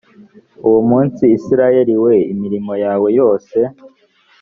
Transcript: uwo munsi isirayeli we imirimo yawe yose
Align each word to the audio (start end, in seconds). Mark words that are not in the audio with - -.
uwo 0.67 0.79
munsi 0.89 1.23
isirayeli 1.37 1.95
we 2.03 2.15
imirimo 2.33 2.73
yawe 2.83 3.07
yose 3.19 3.57